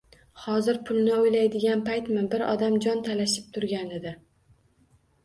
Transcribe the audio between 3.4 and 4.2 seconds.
turganida?!